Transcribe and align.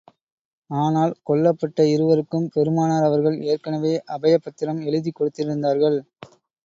ஆனால், 0.69 1.13
கொல்லப்பட்ட 1.29 1.79
இருவருக்கும், 1.87 2.47
பெருமானார் 2.49 3.03
அவர்கள் 3.03 3.37
ஏற்கனவே 3.47 3.93
அபயப் 4.11 4.43
பத்திரம் 4.43 4.81
எழுதிக் 4.83 5.19
கொடுத்திருந்தார்கள். 5.19 5.99